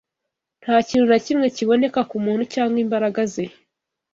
[0.63, 3.45] Ntakintu na kimwe kiboneka kumuntu Cyangwa imbaraga ze